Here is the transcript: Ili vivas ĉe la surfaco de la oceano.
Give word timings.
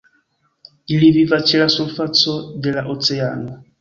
Ili 0.95 1.09
vivas 1.17 1.45
ĉe 1.51 1.61
la 1.65 1.67
surfaco 1.75 2.37
de 2.65 2.75
la 2.79 2.85
oceano. 2.95 3.61